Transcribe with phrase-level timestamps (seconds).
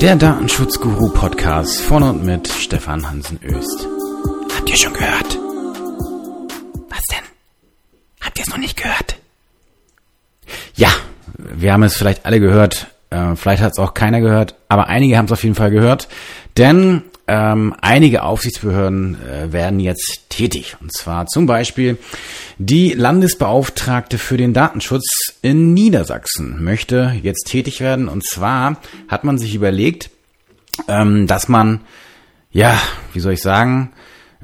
[0.00, 3.88] Der Datenschutzguru Podcast von und mit Stefan Hansen Öst.
[4.56, 5.38] Habt ihr schon gehört?
[6.88, 7.24] Was denn?
[8.20, 9.16] Habt ihr es noch nicht gehört?
[10.76, 10.90] Ja,
[11.36, 12.86] wir haben es vielleicht alle gehört.
[13.10, 16.06] Äh, vielleicht hat es auch keiner gehört, aber einige haben es auf jeden Fall gehört.
[16.56, 20.76] Denn ähm, einige Aufsichtsbehörden äh, werden jetzt tätig.
[20.80, 21.98] Und zwar zum Beispiel
[22.56, 28.08] die Landesbeauftragte für den Datenschutz in Niedersachsen möchte jetzt tätig werden.
[28.08, 30.10] Und zwar hat man sich überlegt,
[30.88, 31.82] ähm, dass man,
[32.50, 32.78] ja,
[33.12, 33.92] wie soll ich sagen,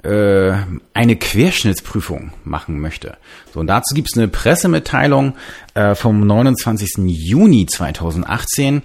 [0.02, 3.16] eine Querschnittsprüfung machen möchte.
[3.52, 5.34] So, und dazu gibt es eine Pressemitteilung
[5.74, 6.98] äh, vom 29.
[7.06, 8.82] Juni 2018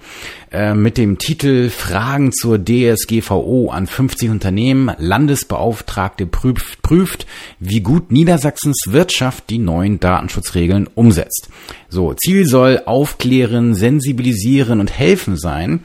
[0.52, 4.92] äh, mit dem Titel Fragen zur DSGVO an 50 Unternehmen.
[4.98, 7.26] Landesbeauftragte prüft, prüft,
[7.60, 11.50] wie gut Niedersachsens Wirtschaft die neuen Datenschutzregeln umsetzt.
[11.90, 15.82] So, Ziel soll aufklären, sensibilisieren und helfen sein.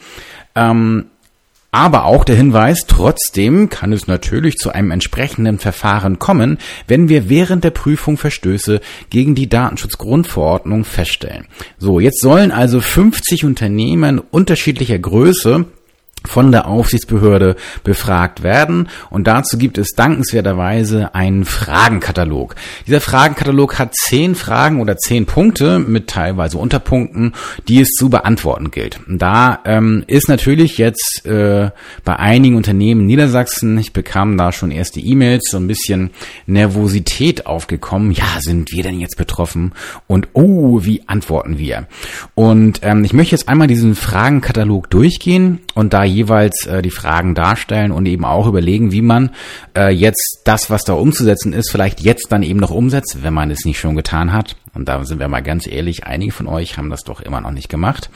[0.54, 1.06] Ähm,
[1.75, 7.28] aber auch der Hinweis, trotzdem kann es natürlich zu einem entsprechenden Verfahren kommen, wenn wir
[7.28, 8.80] während der Prüfung Verstöße
[9.11, 11.48] gegen die Datenschutzgrundverordnung feststellen.
[11.77, 15.67] So, jetzt sollen also 50 Unternehmen unterschiedlicher Größe
[16.27, 18.89] von der Aufsichtsbehörde befragt werden.
[19.11, 22.55] Und dazu gibt es dankenswerterweise einen Fragenkatalog.
[22.86, 27.34] Dieser Fragenkatalog hat zehn Fragen oder zehn Punkte mit teilweise Unterpunkten,
[27.69, 29.00] die es zu beantworten gilt.
[29.08, 31.70] Da ähm, ist natürlich jetzt äh,
[32.05, 36.11] bei einigen Unternehmen in Niedersachsen, ich bekam da schon erste E-Mails, so ein bisschen
[36.47, 38.12] Nervosität aufgekommen.
[38.12, 39.72] Ja, sind wir denn jetzt betroffen?
[40.06, 41.86] Und oh, wie antworten wir?
[42.34, 47.34] Und ähm, ich möchte jetzt einmal diesen Fragenkatalog durchgehen und da jeweils äh, die Fragen
[47.34, 49.30] darstellen und eben auch überlegen, wie man
[49.77, 53.50] äh, jetzt das, was da umzusetzen ist, vielleicht jetzt dann eben noch umsetzt, wenn man
[53.50, 54.56] es nicht schon getan hat.
[54.75, 57.52] Und da sind wir mal ganz ehrlich, einige von euch haben das doch immer noch
[57.52, 58.11] nicht gemacht.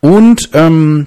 [0.00, 1.06] Und ähm,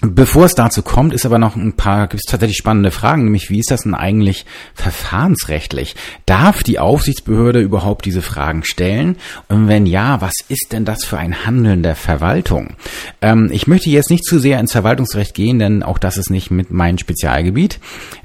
[0.00, 3.50] Bevor es dazu kommt, ist aber noch ein paar, gibt es tatsächlich spannende Fragen, nämlich
[3.50, 5.96] wie ist das denn eigentlich verfahrensrechtlich?
[6.24, 9.16] Darf die Aufsichtsbehörde überhaupt diese Fragen stellen?
[9.48, 12.76] Und wenn ja, was ist denn das für ein Handeln der Verwaltung?
[13.20, 16.52] Ähm, ich möchte jetzt nicht zu sehr ins Verwaltungsrecht gehen, denn auch das ist nicht
[16.52, 17.80] mit meinem Spezialgebiet.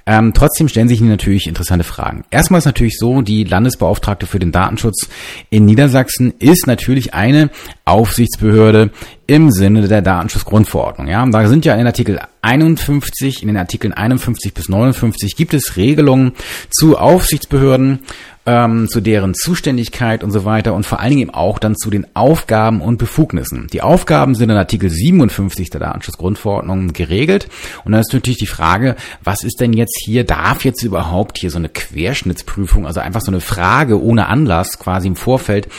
[0.05, 2.25] Ähm, trotzdem stellen sich natürlich interessante Fragen.
[2.29, 5.07] Erstmal ist natürlich so, die Landesbeauftragte für den Datenschutz
[5.49, 7.49] in Niedersachsen ist natürlich eine
[7.85, 8.91] Aufsichtsbehörde
[9.27, 11.07] im Sinne der Datenschutzgrundverordnung.
[11.07, 15.77] Ja, da sind ja in Artikel 51, in den Artikeln 51 bis 59 gibt es
[15.77, 16.33] Regelungen
[16.69, 17.99] zu Aufsichtsbehörden,
[18.45, 21.89] ähm, zu deren Zuständigkeit und so weiter und vor allen Dingen eben auch dann zu
[21.89, 23.67] den Aufgaben und Befugnissen.
[23.71, 27.47] Die Aufgaben sind in Artikel 57 der Datenschutzgrundverordnung geregelt
[27.85, 31.51] und dann ist natürlich die Frage, was ist denn jetzt hier, darf jetzt überhaupt hier
[31.51, 35.69] so eine Querschnittsprüfung, also einfach so eine Frage ohne Anlass quasi im Vorfeld,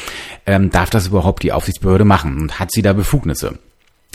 [0.46, 3.58] ähm, darf das überhaupt die Aufsichtsbehörde machen und hat sie da Befugnisse?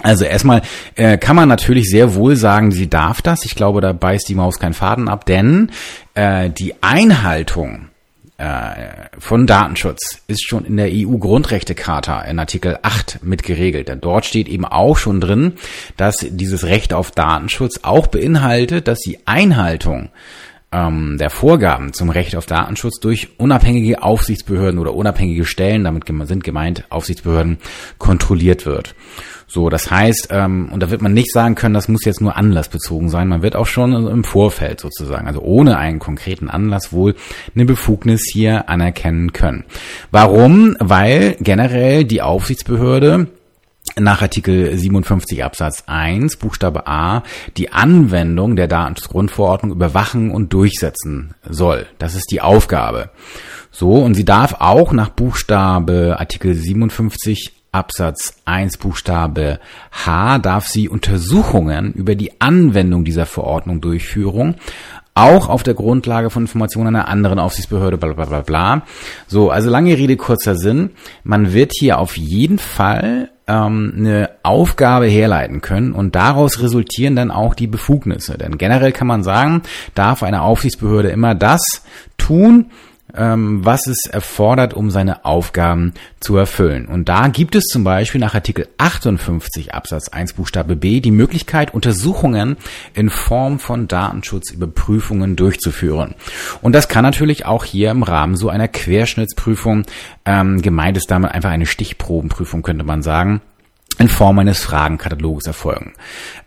[0.02, 0.62] Also erstmal
[0.96, 3.44] äh, kann man natürlich sehr wohl sagen, sie darf das.
[3.44, 5.72] Ich glaube, da beißt die Maus keinen Faden ab, denn
[6.14, 7.90] äh, die Einhaltung
[9.18, 13.90] von Datenschutz ist schon in der EU-Grundrechtecharta in Artikel 8 mit geregelt.
[13.90, 15.54] Denn dort steht eben auch schon drin,
[15.98, 20.10] dass dieses Recht auf Datenschutz auch beinhaltet, dass die Einhaltung
[20.72, 26.44] ähm, der Vorgaben zum Recht auf Datenschutz durch unabhängige Aufsichtsbehörden oder unabhängige Stellen, damit sind
[26.44, 27.58] gemeint Aufsichtsbehörden,
[27.98, 28.96] kontrolliert wird.
[29.52, 32.38] So, das heißt, ähm, und da wird man nicht sagen können, das muss jetzt nur
[32.38, 33.28] anlassbezogen sein.
[33.28, 37.16] Man wird auch schon im Vorfeld sozusagen, also ohne einen konkreten Anlass wohl
[37.56, 39.66] eine Befugnis hier anerkennen können.
[40.12, 40.76] Warum?
[40.80, 43.28] Weil generell die Aufsichtsbehörde
[44.00, 47.24] nach Artikel 57 Absatz 1 Buchstabe A
[47.58, 51.86] die Anwendung der Datenschutzgrundverordnung überwachen und durchsetzen soll.
[51.98, 53.10] Das ist die Aufgabe.
[53.72, 59.60] So, und sie darf auch nach Buchstabe Artikel 57 Absatz 1 Buchstabe
[59.92, 64.56] H darf sie Untersuchungen über die Anwendung dieser Verordnung durchführen,
[65.14, 68.84] auch auf der Grundlage von Informationen einer anderen Aufsichtsbehörde, bla bla bla bla.
[69.28, 70.92] So, also lange Rede, kurzer Sinn.
[71.24, 77.32] Man wird hier auf jeden Fall ähm, eine Aufgabe herleiten können und daraus resultieren dann
[77.32, 78.38] auch die Befugnisse.
[78.38, 79.64] Denn generell kann man sagen,
[79.96, 81.84] darf eine Aufsichtsbehörde immer das
[82.18, 82.68] tun,
[83.14, 86.86] was es erfordert, um seine Aufgaben zu erfüllen.
[86.86, 91.74] Und da gibt es zum Beispiel nach Artikel 58 Absatz 1 Buchstabe B die Möglichkeit,
[91.74, 92.58] Untersuchungen
[92.94, 96.16] in Form von Datenschutzüberprüfungen durchzuführen.
[96.62, 99.84] Und das kann natürlich auch hier im Rahmen so einer Querschnittsprüfung,
[100.26, 103.42] ähm, gemeint ist damit einfach eine Stichprobenprüfung, könnte man sagen,
[104.00, 105.94] in Form eines Fragenkataloges erfolgen.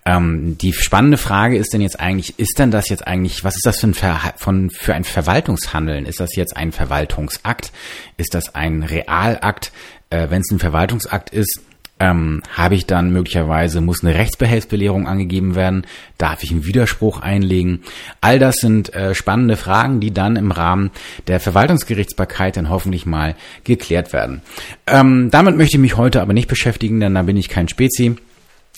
[0.05, 3.67] Ähm, die spannende Frage ist denn jetzt eigentlich, ist denn das jetzt eigentlich, was ist
[3.67, 6.07] das für ein, Ver von, für ein Verwaltungshandeln?
[6.07, 7.71] Ist das jetzt ein Verwaltungsakt?
[8.17, 9.71] Ist das ein Realakt?
[10.11, 11.61] Äh, Wenn es ein Verwaltungsakt ist,
[12.03, 15.87] Ähm, Habe ich dann möglicherweise, muss eine Rechtsbehelfsbelehrung angegeben werden?
[16.19, 17.83] Darf ich einen Widerspruch einlegen?
[18.21, 20.91] All das sind äh, spannende Fragen, die dann im Rahmen
[21.29, 24.43] der Verwaltungsgerichtsbarkeit dann hoffentlich mal geklärt werden.
[24.89, 28.17] Ähm, damit möchte ich mich heute aber nicht beschäftigen, denn da bin ich kein Spezi.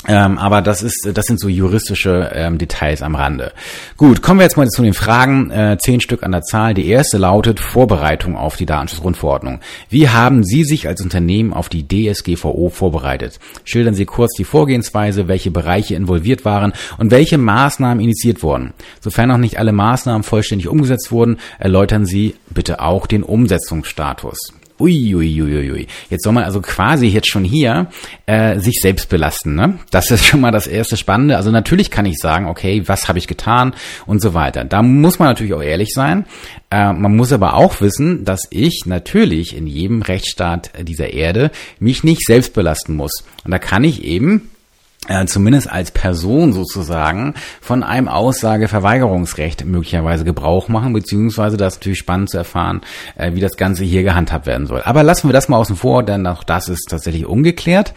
[0.06, 3.52] Ähm, aber das ist, das sind so juristische ähm, Details am Rande.
[3.96, 5.50] Gut, kommen wir jetzt mal zu den Fragen.
[5.50, 6.74] Äh, zehn Stück an der Zahl.
[6.74, 9.60] Die erste lautet Vorbereitung auf die Datenschutzgrundverordnung.
[9.88, 13.40] Wie haben Sie sich als Unternehmen auf die DSGVO vorbereitet?
[13.64, 18.74] Schildern Sie kurz die Vorgehensweise, welche Bereiche involviert waren und welche Maßnahmen initiiert wurden.
[19.00, 24.52] Sofern noch nicht alle Maßnahmen vollständig umgesetzt wurden, erläutern Sie bitte auch den Umsetzungsstatus.
[24.78, 25.42] Uiuiuiui.
[25.42, 25.86] Ui, ui.
[26.10, 27.88] Jetzt soll man also quasi jetzt schon hier
[28.26, 29.54] äh, sich selbst belasten.
[29.54, 29.78] Ne?
[29.90, 31.36] Das ist schon mal das erste Spannende.
[31.36, 33.74] Also natürlich kann ich sagen, okay, was habe ich getan
[34.06, 34.64] und so weiter.
[34.64, 36.26] Da muss man natürlich auch ehrlich sein.
[36.70, 42.02] Äh, man muss aber auch wissen, dass ich natürlich in jedem Rechtsstaat dieser Erde mich
[42.02, 43.24] nicht selbst belasten muss.
[43.44, 44.50] Und da kann ich eben
[45.08, 51.98] äh, zumindest als Person sozusagen von einem Aussageverweigerungsrecht möglicherweise Gebrauch machen, beziehungsweise das ist natürlich
[51.98, 52.80] spannend zu erfahren,
[53.16, 54.82] äh, wie das Ganze hier gehandhabt werden soll.
[54.84, 57.94] Aber lassen wir das mal außen vor, denn auch das ist tatsächlich ungeklärt.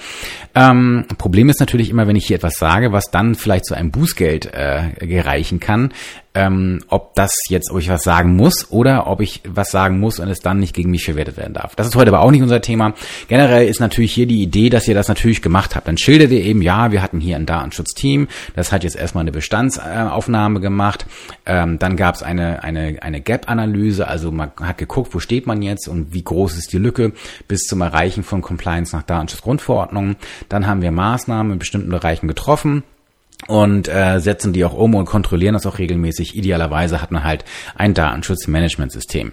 [0.56, 3.92] Ähm, Problem ist natürlich immer, wenn ich hier etwas sage, was dann vielleicht zu einem
[3.92, 5.92] Bußgeld äh, gereichen kann,
[6.38, 10.20] ähm, ob das jetzt, ob ich was sagen muss oder ob ich was sagen muss
[10.20, 11.76] und es dann nicht gegen mich verwertet werden darf.
[11.76, 12.94] Das ist heute aber auch nicht unser Thema.
[13.28, 15.88] Generell ist natürlich hier die Idee, dass ihr das natürlich gemacht habt.
[15.88, 19.32] Dann schildert ihr eben, ja, wir hatten hier ein Datenschutzteam, das hat jetzt erstmal eine
[19.32, 21.08] Bestandsaufnahme gemacht.
[21.48, 25.64] Ähm, dann gab es eine, eine, eine Gap-Analyse, also man hat geguckt, wo steht man
[25.64, 27.14] jetzt und wie groß ist die Lücke
[27.48, 30.18] bis zum Erreichen von Compliance nach Datenschutzgrundverordnung.
[30.50, 32.84] Dann haben wir Maßnahmen in bestimmten Bereichen getroffen
[33.46, 36.36] und äh, setzen die auch um und kontrollieren das auch regelmäßig.
[36.36, 37.46] Idealerweise hat man halt
[37.76, 39.32] ein Datenschutzmanagementsystem.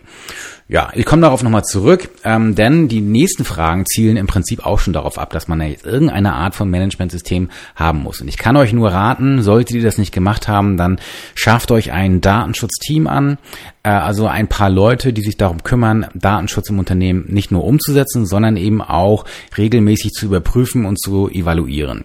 [0.66, 4.78] Ja, ich komme darauf nochmal zurück, ähm, denn die nächsten Fragen zielen im Prinzip auch
[4.78, 8.22] schon darauf ab, dass man ja jetzt irgendeine Art von Managementsystem haben muss.
[8.22, 10.98] Und ich kann euch nur raten, solltet ihr das nicht gemacht haben, dann
[11.34, 13.36] schafft euch ein Datenschutzteam an,
[13.82, 18.24] äh, also ein paar Leute, die sich darum kümmern, Datenschutz im Unternehmen nicht nur umzusetzen,
[18.24, 19.26] sondern eben auch
[19.58, 22.04] regelmäßig zu überprüfen und zu evaluieren.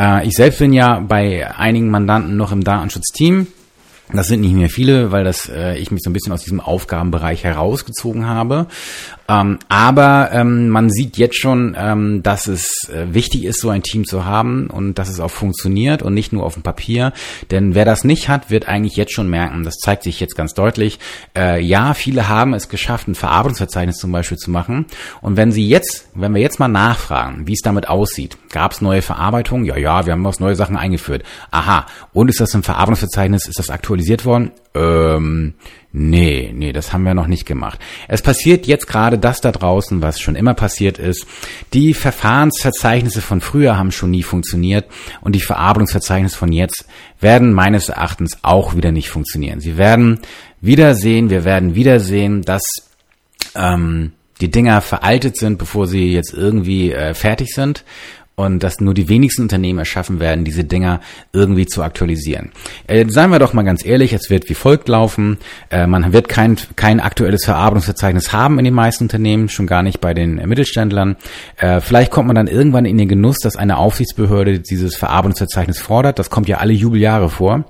[0.00, 3.46] Äh, ich selbst bin ja bei einigen Mandanten noch im Datenschutzteam.
[4.12, 6.60] Das sind nicht mehr viele, weil das äh, ich mich so ein bisschen aus diesem
[6.60, 8.66] Aufgabenbereich herausgezogen habe.
[9.30, 13.84] Ähm, aber ähm, man sieht jetzt schon, ähm, dass es äh, wichtig ist, so ein
[13.84, 17.12] Team zu haben und dass es auch funktioniert und nicht nur auf dem Papier.
[17.52, 20.54] Denn wer das nicht hat, wird eigentlich jetzt schon merken, das zeigt sich jetzt ganz
[20.54, 20.98] deutlich,
[21.36, 24.86] äh, ja, viele haben es geschafft, ein Verarbeitungsverzeichnis zum Beispiel zu machen.
[25.20, 28.80] Und wenn sie jetzt, wenn wir jetzt mal nachfragen, wie es damit aussieht, gab es
[28.80, 29.64] neue Verarbeitungen?
[29.64, 31.22] Ja, ja, wir haben was neue Sachen eingeführt.
[31.52, 31.86] Aha.
[32.12, 33.46] Und ist das ein Verarbeitungsverzeichnis?
[33.46, 34.50] Ist das aktualisiert worden?
[34.74, 35.54] Ähm,
[35.92, 37.78] nee, nee, das haben wir noch nicht gemacht.
[38.08, 41.26] Es passiert jetzt gerade das da draußen, was schon immer passiert ist.
[41.72, 44.86] Die Verfahrensverzeichnisse von früher haben schon nie funktioniert
[45.20, 46.86] und die Verarbeitungsverzeichnisse von jetzt
[47.20, 49.60] werden meines Erachtens auch wieder nicht funktionieren.
[49.60, 50.20] Sie werden
[50.60, 52.62] wiedersehen, wir werden wiedersehen, dass
[53.54, 57.84] ähm, die Dinger veraltet sind, bevor sie jetzt irgendwie äh, fertig sind
[58.36, 61.00] und dass nur die wenigsten Unternehmen erschaffen werden, diese Dinger
[61.32, 62.52] irgendwie zu aktualisieren.
[62.86, 65.38] Äh, seien wir doch mal ganz ehrlich, es wird wie folgt laufen.
[65.70, 70.00] Äh, man wird kein, kein aktuelles Verarbeitungsverzeichnis haben in den meisten Unternehmen, schon gar nicht
[70.00, 71.16] bei den Mittelständlern.
[71.58, 76.18] Äh, vielleicht kommt man dann irgendwann in den Genuss, dass eine Aufsichtsbehörde dieses Verarbeitungsverzeichnis fordert.
[76.18, 77.64] Das kommt ja alle Jubeljahre vor.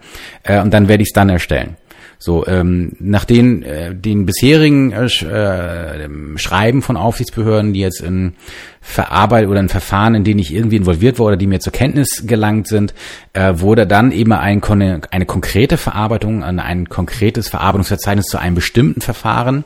[0.45, 1.77] Äh, und dann werde ich es dann erstellen.
[2.23, 8.35] So, ähm, nach den, äh, den bisherigen äh, äh, Schreiben von Aufsichtsbehörden, die jetzt in
[8.83, 12.25] Verarbeitung oder in Verfahren, in denen ich irgendwie involviert war oder die mir zur Kenntnis
[12.27, 12.93] gelangt sind,
[13.33, 19.65] äh, wurde dann eben ein, eine konkrete Verarbeitung, ein konkretes Verarbeitungsverzeichnis zu einem bestimmten Verfahren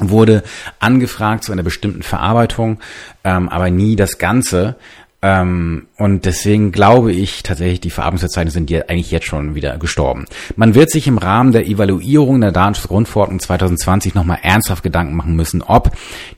[0.00, 0.42] wurde
[0.80, 2.80] angefragt zu einer bestimmten Verarbeitung,
[3.22, 4.74] ähm, aber nie das Ganze.
[5.22, 10.24] Ähm, und deswegen glaube ich tatsächlich, die Verarbeitungsverzeichnisse sind ja eigentlich jetzt schon wieder gestorben.
[10.56, 15.62] Man wird sich im Rahmen der Evaluierung der Datenschutzgrundverordnung 2020 nochmal ernsthaft Gedanken machen müssen,
[15.62, 15.92] ob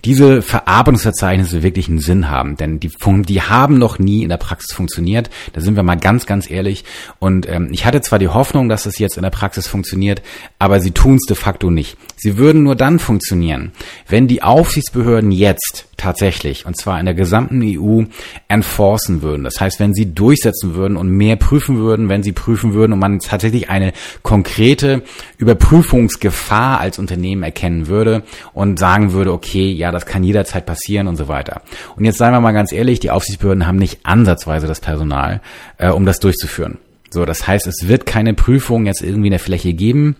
[0.04, 2.58] diese Verarbeitungsverzeichnisse wirklich einen Sinn haben.
[2.58, 2.90] Denn die,
[3.22, 5.30] die haben noch nie in der Praxis funktioniert.
[5.54, 6.84] Da sind wir mal ganz, ganz ehrlich.
[7.18, 10.20] Und ähm, ich hatte zwar die Hoffnung, dass es jetzt in der Praxis funktioniert,
[10.58, 11.96] aber sie tun es de facto nicht.
[12.16, 13.72] Sie würden nur dann funktionieren,
[14.06, 18.02] wenn die Aufsichtsbehörden jetzt tatsächlich, und zwar in der gesamten EU,
[18.48, 19.45] enforcen würden.
[19.46, 22.98] Das heißt, wenn sie durchsetzen würden und mehr prüfen würden, wenn sie prüfen würden und
[22.98, 25.02] man tatsächlich eine konkrete
[25.38, 31.16] Überprüfungsgefahr als Unternehmen erkennen würde und sagen würde, okay, ja, das kann jederzeit passieren und
[31.16, 31.62] so weiter.
[31.96, 35.40] Und jetzt sagen wir mal ganz ehrlich, die Aufsichtsbehörden haben nicht ansatzweise das Personal,
[35.78, 36.78] äh, um das durchzuführen.
[37.10, 40.16] So, das heißt, es wird keine Prüfung jetzt irgendwie in der Fläche geben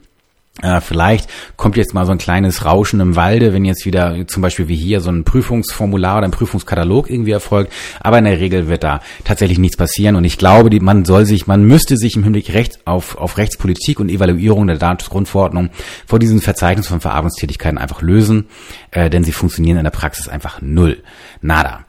[0.62, 4.40] Äh, vielleicht kommt jetzt mal so ein kleines Rauschen im Walde, wenn jetzt wieder zum
[4.40, 7.72] Beispiel wie hier so ein Prüfungsformular oder ein Prüfungskatalog irgendwie erfolgt.
[8.00, 10.16] Aber in der Regel wird da tatsächlich nichts passieren.
[10.16, 12.46] Und ich glaube, die, man soll sich, man müsste sich im Hinblick
[12.86, 15.70] auf, auf Rechtspolitik und Evaluierung der Datenschutzgrundverordnung
[16.06, 18.46] vor diesen Verzeichnis von Verarbeitungstätigkeiten einfach lösen,
[18.92, 21.02] äh, denn sie funktionieren in der Praxis einfach null.
[21.42, 21.84] Nada.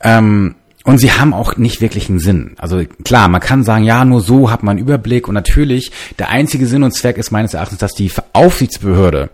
[0.00, 0.54] Ähm,
[0.88, 2.54] und sie haben auch nicht wirklich einen Sinn.
[2.56, 5.28] Also klar, man kann sagen, ja, nur so hat man einen Überblick.
[5.28, 9.28] Und natürlich, der einzige Sinn und Zweck ist meines Erachtens, dass die Aufsichtsbehörde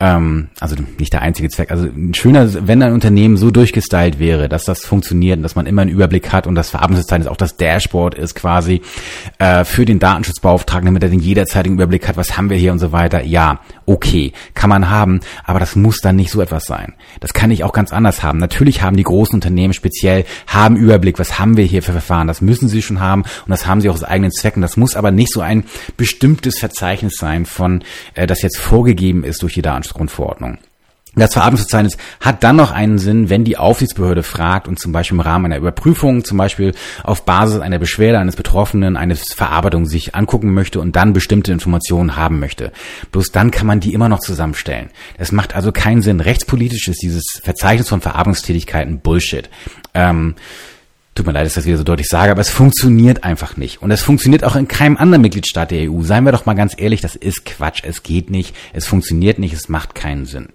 [0.00, 4.48] ähm, also nicht der einzige Zweck, also ein schöner, wenn ein Unternehmen so durchgestylt wäre,
[4.48, 8.14] dass das funktioniert, dass man immer einen Überblick hat und das Verarbeitungsverzeichnis auch das Dashboard
[8.14, 8.80] ist quasi
[9.38, 12.78] äh, für den Datenschutzbeauftragten, damit er den jederzeitigen Überblick hat, was haben wir hier und
[12.78, 13.24] so weiter.
[13.24, 16.94] Ja, okay, kann man haben, aber das muss dann nicht so etwas sein.
[17.20, 18.38] Das kann ich auch ganz anders haben.
[18.38, 22.40] Natürlich haben die großen Unternehmen speziell, haben Überblick, was haben wir hier für Verfahren, das
[22.40, 24.60] müssen sie schon haben und das haben sie auch aus eigenen Zwecken.
[24.60, 25.64] Das muss aber nicht so ein
[25.96, 27.82] bestimmtes Verzeichnis sein von,
[28.14, 30.58] äh, das jetzt vorgegeben ist durch die Datenschutzgrundverordnung.
[31.14, 35.20] Das Verarbeitungsverzeichnis hat dann noch einen Sinn, wenn die Aufsichtsbehörde fragt und zum Beispiel im
[35.20, 40.52] Rahmen einer Überprüfung, zum Beispiel auf Basis einer Beschwerde eines Betroffenen eine Verarbeitung sich angucken
[40.52, 42.72] möchte und dann bestimmte Informationen haben möchte.
[43.10, 44.90] Bloß dann kann man die immer noch zusammenstellen.
[45.18, 46.20] Das macht also keinen Sinn.
[46.20, 49.48] Rechtspolitisch ist dieses Verzeichnis von Verarbeitungstätigkeiten Bullshit.
[49.94, 50.34] Ähm,
[51.18, 53.82] Tut mir leid, dass ich das wieder so deutlich sage, aber es funktioniert einfach nicht.
[53.82, 56.02] Und es funktioniert auch in keinem anderen Mitgliedstaat der EU.
[56.02, 57.82] Seien wir doch mal ganz ehrlich, das ist Quatsch.
[57.82, 60.50] Es geht nicht, es funktioniert nicht, es macht keinen Sinn.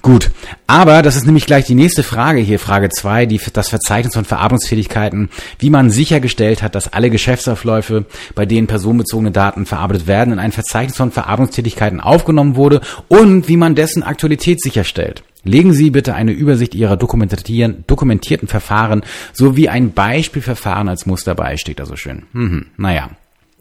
[0.00, 0.30] Gut,
[0.66, 4.24] aber das ist nämlich gleich die nächste Frage hier, Frage zwei, die, das Verzeichnis von
[4.24, 10.38] Verarbeitungsfähigkeiten, wie man sichergestellt hat, dass alle Geschäftsaufläufe, bei denen personenbezogene Daten verarbeitet werden, in
[10.38, 15.22] ein Verzeichnis von Verarbeitungstätigkeiten aufgenommen wurde und wie man dessen Aktualität sicherstellt.
[15.44, 21.78] Legen Sie bitte eine Übersicht Ihrer dokumentierten Verfahren sowie ein Beispielverfahren als Muster bei, steht
[21.78, 22.24] da so schön.
[22.32, 23.10] Mhm, naja,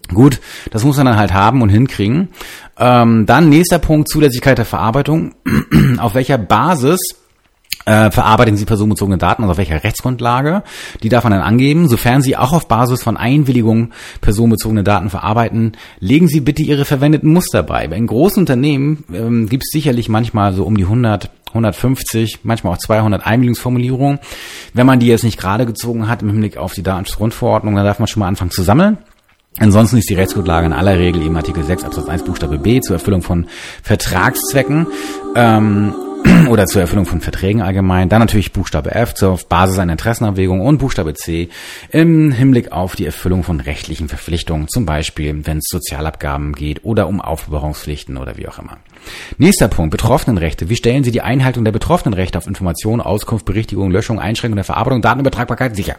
[0.09, 2.27] Gut, das muss man dann halt haben und hinkriegen.
[2.77, 5.33] Ähm, dann nächster Punkt, Zulässigkeit der Verarbeitung.
[5.97, 6.99] Auf welcher Basis
[7.85, 10.63] äh, verarbeiten Sie personenbezogene Daten, also auf welcher Rechtsgrundlage?
[11.01, 11.87] Die darf man dann angeben.
[11.87, 17.31] Sofern Sie auch auf Basis von Einwilligung personenbezogene Daten verarbeiten, legen Sie bitte Ihre verwendeten
[17.31, 17.87] Muster bei.
[17.87, 22.79] Bei großen Unternehmen ähm, gibt es sicherlich manchmal so um die 100 150, manchmal auch
[22.79, 24.19] 200 Einwilligungsformulierungen.
[24.73, 27.99] Wenn man die jetzt nicht gerade gezogen hat im Hinblick auf die Datenschutzgrundverordnung, dann darf
[27.99, 28.97] man schon mal anfangen zu sammeln.
[29.59, 32.95] Ansonsten ist die Rechtsgrundlage in aller Regel eben Artikel 6 Absatz 1 Buchstabe B zur
[32.95, 33.45] Erfüllung von
[33.83, 34.87] Vertragszwecken
[35.35, 35.93] ähm,
[36.49, 38.09] oder zur Erfüllung von Verträgen allgemein.
[38.09, 41.49] Dann natürlich Buchstabe F zur Basis einer Interessenabwägung und Buchstabe C
[41.89, 47.07] im Hinblick auf die Erfüllung von rechtlichen Verpflichtungen, zum Beispiel wenn es Sozialabgaben geht oder
[47.07, 48.77] um Aufbewahrungspflichten oder wie auch immer.
[49.37, 50.69] Nächster Punkt, Betroffenenrechte.
[50.69, 55.01] Wie stellen Sie die Einhaltung der Betroffenenrechte auf Information, Auskunft, Berichtigung, Löschung, Einschränkung der Verarbeitung,
[55.01, 55.97] Datenübertragbarkeit sicher?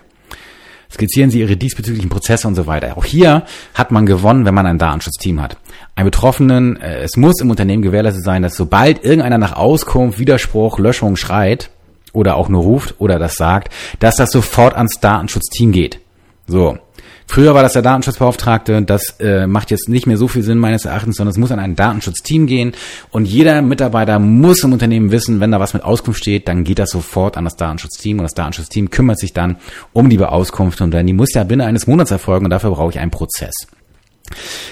[0.90, 2.96] Skizzieren Sie Ihre diesbezüglichen Prozesse und so weiter.
[2.96, 5.56] Auch hier hat man gewonnen, wenn man ein Datenschutzteam hat.
[5.96, 10.78] Ein Betroffenen, äh, es muss im Unternehmen gewährleistet sein, dass sobald irgendeiner nach Auskunft, Widerspruch,
[10.78, 11.70] Löschung schreit
[12.12, 16.00] oder auch nur ruft oder das sagt, dass das sofort ans Datenschutzteam geht.
[16.46, 16.78] So.
[17.26, 20.84] Früher war das der Datenschutzbeauftragte, das äh, macht jetzt nicht mehr so viel Sinn meines
[20.84, 22.72] Erachtens, sondern es muss an ein Datenschutzteam gehen
[23.12, 26.78] und jeder Mitarbeiter muss im Unternehmen wissen, wenn da was mit Auskunft steht, dann geht
[26.78, 29.56] das sofort an das Datenschutzteam und das Datenschutzteam kümmert sich dann
[29.94, 32.90] um die Beauskunft und dann die muss ja binnen eines Monats erfolgen und dafür brauche
[32.90, 33.54] ich einen Prozess.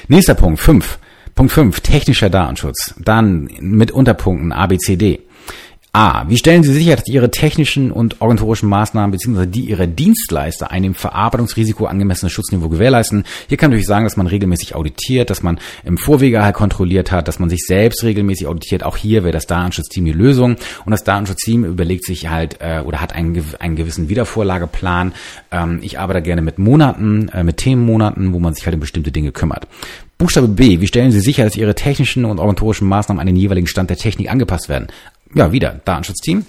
[0.08, 0.98] Nächster Punkt, fünf.
[1.34, 2.94] Punkt fünf technischer Datenschutz.
[2.98, 5.20] Dann mit Unterpunkten A, B, C, D.
[5.94, 6.24] A.
[6.26, 9.44] Wie stellen Sie sicher, dass Ihre technischen und organisatorischen Maßnahmen bzw.
[9.44, 13.24] die Ihrer Dienstleister einem Verarbeitungsrisiko angemessenes Schutzniveau gewährleisten?
[13.46, 17.28] Hier kann natürlich sagen, dass man regelmäßig auditiert, dass man im Vorwege halt kontrolliert hat,
[17.28, 18.84] dass man sich selbst regelmäßig auditiert.
[18.84, 20.56] Auch hier wäre das Datenschutzteam die Lösung.
[20.86, 25.12] Und das Datenschutzteam überlegt sich halt äh, oder hat einen, einen gewissen Wiedervorlageplan.
[25.50, 29.12] Ähm, ich arbeite gerne mit Monaten, äh, mit Themenmonaten, wo man sich halt um bestimmte
[29.12, 29.66] Dinge kümmert.
[30.16, 30.80] Buchstabe B.
[30.80, 33.98] Wie stellen Sie sicher, dass Ihre technischen und organisatorischen Maßnahmen an den jeweiligen Stand der
[33.98, 34.86] Technik angepasst werden?
[35.34, 36.44] Ja, wieder Datenschutzteam.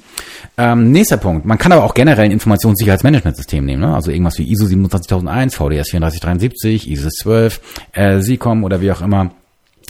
[0.58, 1.46] Ähm, nächster Punkt.
[1.46, 3.96] Man kann aber auch generell ein Informationssicherheitsmanagementsystem nehmen, ne?
[3.96, 7.62] also irgendwas wie ISO 27001, VDS 3473, ISIS 12,
[7.94, 9.32] äh, SICOM oder wie auch immer.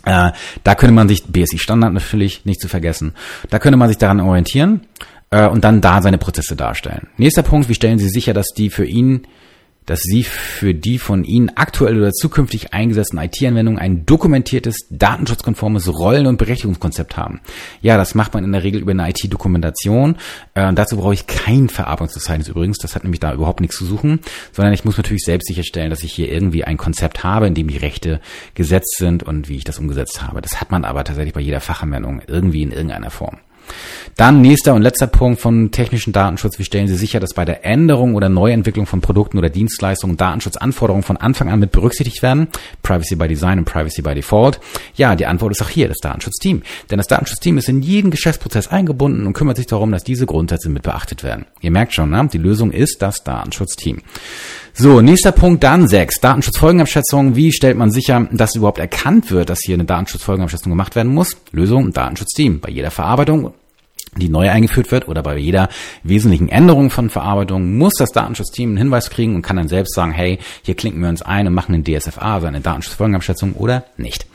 [0.05, 0.31] Äh,
[0.63, 3.13] da könnte man sich, BSI Standard natürlich, nicht zu vergessen,
[3.49, 4.81] da könnte man sich daran orientieren
[5.31, 7.07] äh, und dann da seine Prozesse darstellen.
[7.17, 9.27] Nächster Punkt, wie stellen Sie sicher, dass die für ihn
[9.85, 16.27] dass Sie für die von Ihnen aktuell oder zukünftig eingesetzten IT-Anwendungen ein dokumentiertes, datenschutzkonformes Rollen-
[16.27, 17.41] und Berechtigungskonzept haben.
[17.81, 20.17] Ja, das macht man in der Regel über eine IT-Dokumentation.
[20.53, 22.77] Äh, dazu brauche ich kein Verarbeitungsverzeichnis übrigens.
[22.77, 24.19] Das hat nämlich da überhaupt nichts zu suchen,
[24.51, 27.67] sondern ich muss natürlich selbst sicherstellen, dass ich hier irgendwie ein Konzept habe, in dem
[27.67, 28.21] die Rechte
[28.55, 30.41] gesetzt sind und wie ich das umgesetzt habe.
[30.41, 33.37] Das hat man aber tatsächlich bei jeder Fachanwendung irgendwie in irgendeiner Form.
[34.15, 36.59] Dann nächster und letzter Punkt von technischen Datenschutz.
[36.59, 41.03] Wie stellen Sie sicher, dass bei der Änderung oder Neuentwicklung von Produkten oder Dienstleistungen Datenschutzanforderungen
[41.03, 42.47] von Anfang an mit berücksichtigt werden?
[42.83, 44.59] Privacy by Design und Privacy by Default.
[44.95, 46.61] Ja, die Antwort ist auch hier das Datenschutzteam.
[46.91, 50.69] Denn das Datenschutzteam ist in jeden Geschäftsprozess eingebunden und kümmert sich darum, dass diese Grundsätze
[50.69, 51.45] mit beachtet werden.
[51.61, 52.29] Ihr merkt schon, ne?
[52.31, 53.99] die Lösung ist das Datenschutzteam.
[54.75, 56.19] So, nächster Punkt, dann sechs.
[56.19, 57.35] Datenschutzfolgenabschätzung.
[57.35, 61.37] Wie stellt man sicher, dass überhaupt erkannt wird, dass hier eine Datenschutzfolgenabschätzung gemacht werden muss?
[61.51, 62.59] Lösung, Datenschutzteam.
[62.59, 63.53] Bei jeder Verarbeitung
[64.15, 65.69] die neu eingeführt wird oder bei jeder
[66.03, 70.11] wesentlichen Änderung von Verarbeitung muss das Datenschutzteam einen Hinweis kriegen und kann dann selbst sagen,
[70.11, 74.27] hey, hier klinken wir uns ein und machen einen DSFA, also eine Datenschutzfolgenabschätzung oder nicht.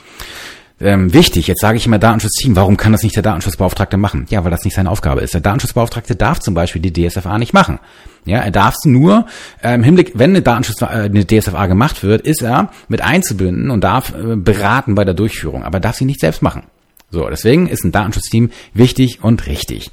[0.80, 4.26] Ähm, wichtig, jetzt sage ich immer Datenschutzteam, warum kann das nicht der Datenschutzbeauftragte machen?
[4.30, 5.34] Ja, weil das nicht seine Aufgabe ist.
[5.34, 7.80] Der Datenschutzbeauftragte darf zum Beispiel die DSFA nicht machen.
[8.24, 9.26] Ja, er darf es nur
[9.62, 13.70] äh, im Hinblick, wenn eine Datenschutz, äh, eine DSFA gemacht wird, ist er mit einzubinden
[13.70, 16.62] und darf äh, beraten bei der Durchführung, aber darf sie nicht selbst machen.
[17.10, 19.90] So, deswegen ist ein Datenschutzteam wichtig und richtig.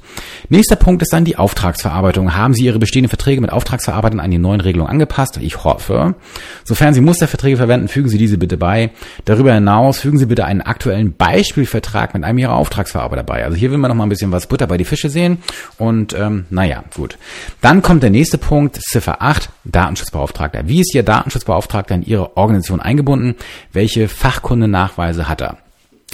[0.50, 2.34] Nächster Punkt ist dann die Auftragsverarbeitung.
[2.36, 5.38] Haben Sie Ihre bestehenden Verträge mit Auftragsverarbeitern an die neuen Regelungen angepasst?
[5.40, 6.14] Ich hoffe.
[6.64, 8.90] Sofern Sie Musterverträge verwenden, fügen Sie diese bitte bei.
[9.24, 13.44] Darüber hinaus fügen Sie bitte einen aktuellen Beispielvertrag mit einem Ihrer Auftragsverarbeiter bei.
[13.44, 15.38] Also hier will man noch mal ein bisschen was Butter bei die Fische sehen.
[15.78, 17.16] Und ähm, naja, gut.
[17.62, 20.68] Dann kommt der nächste Punkt, Ziffer 8, Datenschutzbeauftragter.
[20.68, 23.36] Wie ist Ihr Datenschutzbeauftragter in Ihre Organisation eingebunden?
[23.72, 25.56] Welche Fachkundenachweise hat er?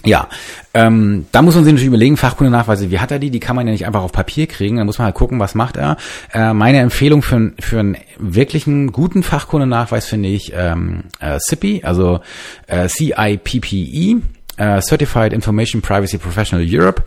[0.04, 0.28] Ja,
[0.74, 3.30] ähm, da muss man sich natürlich überlegen, Fachkundenachweise, wie hat er die?
[3.30, 4.78] Die kann man ja nicht einfach auf Papier kriegen.
[4.78, 5.96] Da muss man halt gucken, was macht er.
[6.32, 12.20] Äh, meine Empfehlung für, für einen wirklichen guten Fachkundenachweis finde ich ähm, äh, CIPI, also
[12.66, 14.16] äh, C-I-P-P-E.
[14.60, 17.02] Uh, Certified Information Privacy Professional Europe.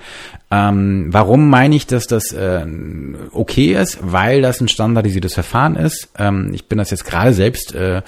[0.50, 2.66] Ähm, warum meine ich, dass das äh,
[3.32, 4.00] okay ist?
[4.02, 6.10] Weil das ein standardisiertes Verfahren ist.
[6.18, 8.02] Ähm, ich bin das jetzt gerade selbst äh,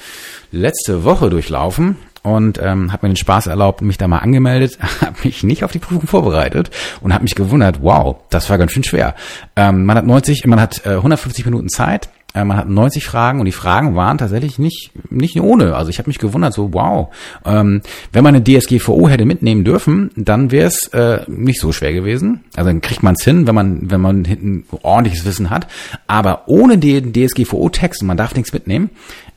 [0.52, 5.16] letzte Woche durchlaufen und ähm, habe mir den Spaß erlaubt, mich da mal angemeldet, habe
[5.24, 8.84] mich nicht auf die Prüfung vorbereitet und habe mich gewundert, wow, das war ganz schön
[8.84, 9.16] schwer.
[9.56, 13.40] Ähm, man hat 90, man hat äh, 150 Minuten Zeit, äh, man hat 90 Fragen
[13.40, 15.76] und die Fragen waren tatsächlich nicht nicht ohne.
[15.76, 17.14] Also ich habe mich gewundert, so wow,
[17.46, 17.82] ähm,
[18.12, 22.44] wenn man eine DSGVO hätte mitnehmen dürfen, dann wäre es äh, nicht so schwer gewesen.
[22.58, 25.68] Also dann kriegt man es hin, wenn man wenn man hinten ordentliches Wissen hat.
[26.08, 28.90] Aber ohne den DSGVO-Text, man darf nichts mitnehmen,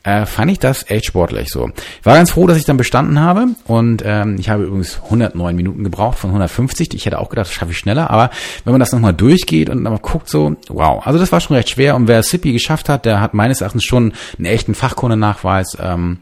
[0.03, 1.69] äh, fand ich das echt sportlich so.
[2.03, 5.83] War ganz froh, dass ich dann bestanden habe und ähm, ich habe übrigens 109 Minuten
[5.83, 6.93] gebraucht von 150.
[6.93, 8.31] Ich hätte auch gedacht, das schaffe ich schneller, aber
[8.63, 11.55] wenn man das nochmal durchgeht und dann mal guckt so, wow, also das war schon
[11.55, 15.77] recht schwer und wer Sippy geschafft hat, der hat meines Erachtens schon einen echten Fachkundenachweis.
[15.79, 16.19] Ähm,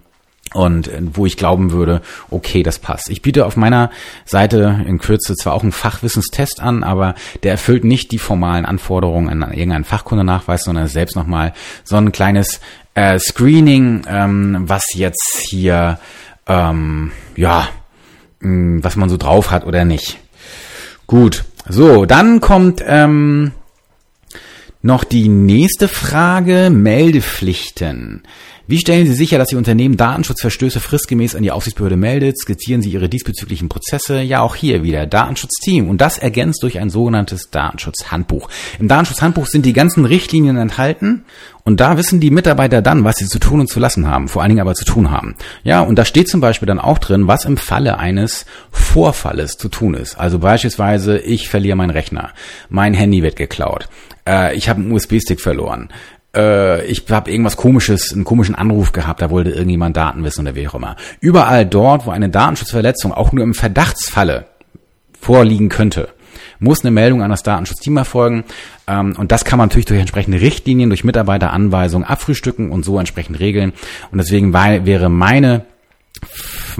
[0.54, 3.10] und äh, wo ich glauben würde, okay, das passt.
[3.10, 3.92] Ich biete auf meiner
[4.26, 9.44] Seite in Kürze zwar auch einen Fachwissenstest an, aber der erfüllt nicht die formalen Anforderungen
[9.44, 12.62] an irgendeinen Fachkundenachweis, sondern selbst nochmal so ein kleines
[13.00, 16.00] äh, Screening, ähm, was jetzt hier,
[16.48, 17.70] ähm, ja,
[18.42, 20.20] mh, hm, was man so drauf hat oder nicht.
[21.08, 23.54] Gut, so, dann kommt ähm,
[24.82, 28.24] noch die nächste Frage, Meldepflichten.
[28.65, 32.38] Wie stellen Sie sicher, dass Ihr Unternehmen Datenschutzverstöße fristgemäß an die Aufsichtsbehörde meldet?
[32.39, 34.22] Skizzieren Sie Ihre diesbezüglichen Prozesse?
[34.22, 35.89] Ja, auch hier wieder Datenschutzteam.
[35.89, 38.48] Und das ergänzt durch ein sogenanntes Datenschutzhandbuch.
[38.80, 41.26] Im Datenschutzhandbuch sind die ganzen Richtlinien enthalten.
[41.63, 44.44] Und da wissen die Mitarbeiter dann, was sie zu tun und zu lassen haben, vor
[44.44, 45.36] allen Dingen aber zu tun haben.
[45.63, 49.70] Ja, und da steht zum Beispiel dann auch drin, was im Falle eines Vorfalles zu
[49.70, 50.18] tun ist.
[50.18, 52.30] Also beispielsweise, ich verliere meinen Rechner,
[52.70, 53.89] mein Handy wird geklaut,
[54.30, 55.89] äh, ich habe einen USB-Stick verloren,
[56.36, 60.56] äh, ich habe irgendwas komisches, einen komischen Anruf gehabt, da wollte irgendjemand Daten wissen oder
[60.56, 60.96] wie auch immer.
[61.20, 64.46] Überall dort, wo eine Datenschutzverletzung auch nur im Verdachtsfalle
[65.20, 66.10] vorliegen könnte,
[66.60, 68.44] muss eine Meldung an das Datenschutzteam erfolgen.
[68.88, 73.39] Ähm, und das kann man natürlich durch entsprechende Richtlinien, durch Mitarbeiteranweisungen abfrühstücken und so entsprechend
[73.39, 73.74] regeln.
[74.12, 75.65] Und deswegen wäre meine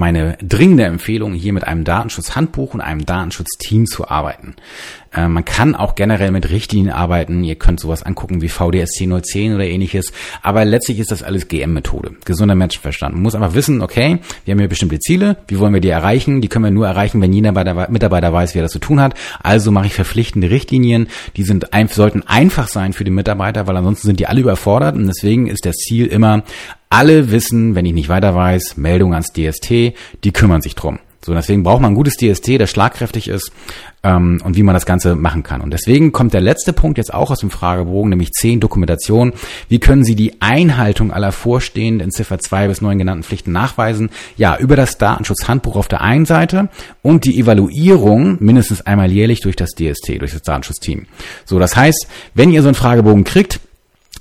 [0.00, 4.56] meine dringende Empfehlung, hier mit einem Datenschutzhandbuch und einem Datenschutzteam zu arbeiten.
[5.12, 7.44] Äh, man kann auch generell mit Richtlinien arbeiten.
[7.44, 10.12] Ihr könnt sowas angucken wie VDSC 010 oder ähnliches.
[10.42, 12.12] Aber letztlich ist das alles GM-Methode.
[12.24, 13.14] Gesunder Menschenverstand.
[13.14, 15.36] Man muss einfach wissen, okay, wir haben hier bestimmte Ziele.
[15.48, 16.40] Wie wollen wir die erreichen?
[16.40, 19.14] Die können wir nur erreichen, wenn jeder Mitarbeiter weiß, wie er das zu tun hat.
[19.42, 21.08] Also mache ich verpflichtende Richtlinien.
[21.36, 24.94] Die sind, sollten einfach sein für die Mitarbeiter, weil ansonsten sind die alle überfordert.
[24.96, 26.42] Und deswegen ist das Ziel immer,
[26.90, 30.98] alle wissen, wenn ich nicht weiter weiß, Meldung ans DST, die kümmern sich drum.
[31.22, 33.52] So, deswegen braucht man ein gutes DST, das schlagkräftig ist
[34.02, 35.60] ähm, und wie man das Ganze machen kann.
[35.60, 39.34] Und deswegen kommt der letzte Punkt jetzt auch aus dem Fragebogen, nämlich 10 Dokumentation.
[39.68, 44.08] Wie können Sie die Einhaltung aller vorstehenden in Ziffer 2 bis 9 genannten Pflichten nachweisen?
[44.38, 46.70] Ja, über das Datenschutzhandbuch auf der einen Seite
[47.02, 51.04] und die Evaluierung mindestens einmal jährlich durch das DST, durch das Datenschutzteam.
[51.44, 53.60] So, das heißt, wenn ihr so einen Fragebogen kriegt,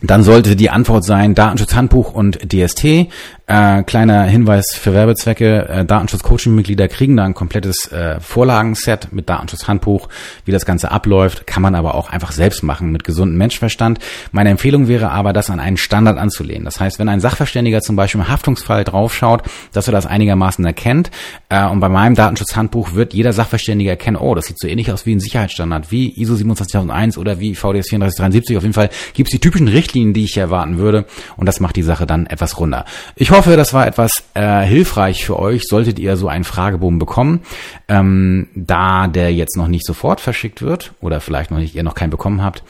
[0.02, 3.10] dann sollte die Antwort sein Datenschutzhandbuch und DST.
[3.50, 5.68] Äh, kleiner Hinweis für Werbezwecke.
[5.68, 10.08] Äh, Datenschutz-Coaching-Mitglieder kriegen da ein komplettes äh, Vorlagenset mit Datenschutzhandbuch.
[10.46, 13.98] Wie das Ganze abläuft, kann man aber auch einfach selbst machen mit gesundem Menschenverstand.
[14.32, 16.64] Meine Empfehlung wäre aber, das an einen Standard anzulehnen.
[16.64, 19.42] Das heißt, wenn ein Sachverständiger zum Beispiel im Haftungsfall draufschaut,
[19.74, 21.10] dass er das einigermaßen erkennt.
[21.50, 25.08] Äh, und bei meinem Datenschutzhandbuch wird jeder Sachverständige erkennen, oh, das sieht so ähnlich aus
[25.08, 28.58] wie ein Sicherheitsstandard, wie ISO 27001 oder wie VDS 3473.
[28.58, 31.06] Auf jeden Fall gibt es die typischen Richtlinien, die ich erwarten würde.
[31.36, 32.86] Und das macht die Sache dann etwas runder.
[33.16, 37.39] Ich hoffe, das war etwas äh, hilfreich für euch, solltet ihr so einen Fragebogen bekommen.
[37.88, 41.95] Ähm, da der jetzt noch nicht sofort verschickt wird oder vielleicht noch nicht, ihr noch
[41.95, 42.63] keinen bekommen habt,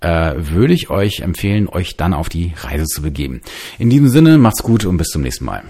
[0.00, 3.40] äh, würde ich euch empfehlen, euch dann auf die Reise zu begeben.
[3.78, 5.62] In diesem Sinne, macht's gut und bis zum nächsten Mal.